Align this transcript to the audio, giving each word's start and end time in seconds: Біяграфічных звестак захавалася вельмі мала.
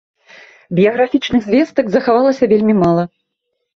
Біяграфічных 0.77 1.41
звестак 1.47 1.85
захавалася 1.97 2.43
вельмі 2.55 2.75
мала. 2.85 3.03